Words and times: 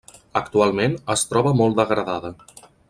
Actualment 0.39 0.95
es 1.17 1.27
troba 1.33 1.53
molt 1.61 1.81
degradada. 1.83 2.37